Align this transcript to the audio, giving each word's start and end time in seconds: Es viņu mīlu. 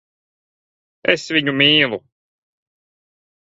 Es 1.13 1.25
viņu 1.37 1.55
mīlu. 1.59 2.01